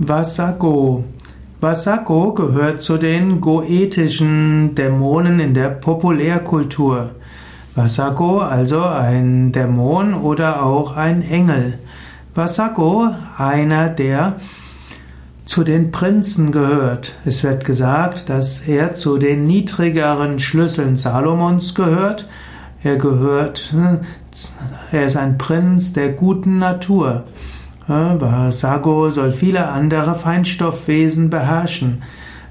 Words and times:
Vasago. 0.00 1.02
Vasago 1.60 2.32
gehört 2.32 2.82
zu 2.82 2.98
den 2.98 3.40
goetischen 3.40 4.76
Dämonen 4.76 5.40
in 5.40 5.54
der 5.54 5.70
Populärkultur. 5.70 7.10
Vasago 7.74 8.38
also 8.38 8.84
ein 8.84 9.50
Dämon 9.50 10.14
oder 10.14 10.62
auch 10.64 10.96
ein 10.96 11.22
Engel. 11.22 11.80
Vasago 12.32 13.08
einer, 13.36 13.88
der 13.88 14.36
zu 15.46 15.64
den 15.64 15.90
Prinzen 15.90 16.52
gehört. 16.52 17.16
Es 17.24 17.42
wird 17.42 17.64
gesagt, 17.64 18.28
dass 18.28 18.60
er 18.68 18.94
zu 18.94 19.18
den 19.18 19.48
niedrigeren 19.48 20.38
Schlüsseln 20.38 20.94
Salomons 20.94 21.74
gehört. 21.74 22.28
Er 22.84 22.98
gehört, 22.98 23.74
er 24.92 25.06
ist 25.06 25.16
ein 25.16 25.38
Prinz 25.38 25.92
der 25.92 26.10
guten 26.10 26.60
Natur. 26.60 27.24
Vasago 27.88 29.10
soll 29.10 29.32
viele 29.32 29.68
andere 29.68 30.14
Feinstoffwesen 30.14 31.30
beherrschen. 31.30 32.02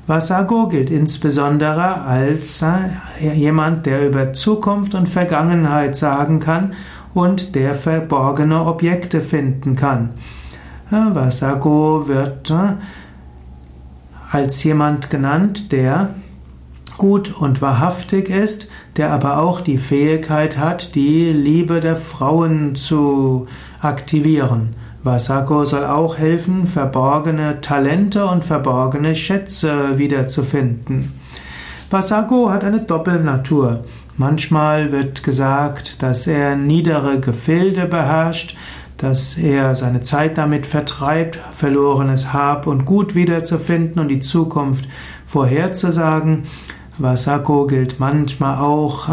Vasago 0.08 0.68
gilt 0.68 0.90
insbesondere 0.90 2.02
als 2.02 2.64
äh, 2.64 3.34
jemand, 3.34 3.86
der 3.86 4.08
über 4.08 4.34
Zukunft 4.34 4.96
und 4.96 5.08
Vergangenheit 5.08 5.96
sagen 5.96 6.40
kann 6.40 6.74
und 7.14 7.56
der 7.56 7.76
verborgene 7.76 8.66
Objekte 8.66 9.22
finden 9.22 9.76
kann. 9.76 10.12
Vasago 10.90 12.08
wird 12.08 12.50
äh, 12.50 12.76
als 14.32 14.64
jemand 14.64 15.10
genannt, 15.10 15.72
der 15.72 16.16
gut 16.98 17.36
und 17.40 17.62
wahrhaftig 17.62 18.30
ist, 18.30 18.72
der 18.96 19.12
aber 19.12 19.38
auch 19.38 19.62
die 19.62 19.78
Fähigkeit 19.78 20.58
hat, 20.58 20.96
die 20.96 21.32
Liebe 21.32 21.80
der 21.80 21.96
Frauen 21.96 22.74
zu 22.74 23.46
aktivieren. 23.82 24.76
Vasago 25.08 25.64
soll 25.64 25.86
auch 25.86 26.18
helfen, 26.18 26.68
verborgene 26.68 27.62
Talente 27.62 28.26
und 28.26 28.44
verborgene 28.44 29.16
Schätze 29.16 29.98
wiederzufinden. 29.98 31.14
Vasago 31.90 32.50
hat 32.50 32.66
eine 32.66 32.82
Doppelnatur. 32.82 33.86
Manchmal 34.18 34.92
wird 34.92 35.24
gesagt, 35.24 36.04
dass 36.04 36.28
er 36.28 36.58
niedere 36.58 37.22
Gefilde 37.22 37.86
beherrscht, 37.86 38.58
dass 38.98 39.38
er 39.38 39.76
seine 39.76 40.02
Zeit 40.02 40.38
damit 40.38 40.66
vertreibt, 40.66 41.40
verlorenes 41.54 42.34
Hab 42.34 42.68
und 42.68 42.84
Gut 42.84 43.16
wiederzufinden 43.16 44.02
und 44.02 44.10
die 44.10 44.20
Zukunft 44.20 44.90
vorherzusagen. 45.26 46.44
Vasago 46.98 47.66
gilt 47.66 48.02
manchmal 48.02 48.60
auch 48.60 49.08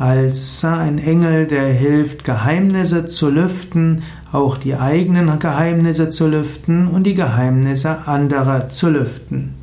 als 0.00 0.64
ein 0.64 0.98
Engel, 0.98 1.46
der 1.46 1.66
hilft, 1.66 2.24
Geheimnisse 2.24 3.06
zu 3.06 3.28
lüften, 3.28 4.02
auch 4.32 4.56
die 4.56 4.74
eigenen 4.74 5.38
Geheimnisse 5.38 6.08
zu 6.08 6.26
lüften 6.26 6.88
und 6.88 7.04
die 7.04 7.14
Geheimnisse 7.14 8.06
anderer 8.06 8.70
zu 8.70 8.88
lüften. 8.88 9.59